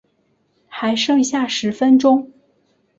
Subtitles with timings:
[0.67, 2.31] 还剩下十分钟